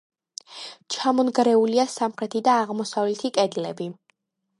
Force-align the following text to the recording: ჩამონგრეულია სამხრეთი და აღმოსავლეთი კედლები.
ჩამონგრეულია 0.93 1.85
სამხრეთი 1.97 2.41
და 2.47 2.55
აღმოსავლეთი 2.63 3.33
კედლები. 3.37 3.89